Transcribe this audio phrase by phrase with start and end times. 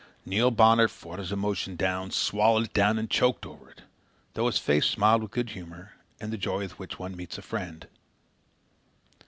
[0.25, 3.83] Neil Bonner fought his emotion down, swallowed it down, and choked over it,
[4.33, 7.43] though his face smiled with good humour and the joy with which one meets a
[7.43, 7.85] friend.